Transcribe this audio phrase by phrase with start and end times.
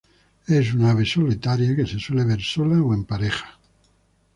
[0.47, 3.51] Es una ave solitaria que se suele ver sola o en parejas.